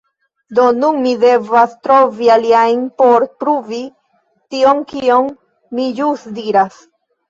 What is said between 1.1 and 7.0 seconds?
devas trovi aliajn por pruvi tion kion mi ĵus diras.